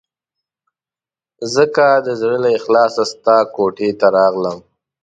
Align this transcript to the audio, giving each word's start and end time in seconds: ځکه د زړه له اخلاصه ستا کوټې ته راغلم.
ځکه 1.53 1.85
د 2.05 2.07
زړه 2.21 2.37
له 2.43 2.49
اخلاصه 2.57 3.03
ستا 3.11 3.37
کوټې 3.55 3.89
ته 3.99 4.07
راغلم. 4.17 4.57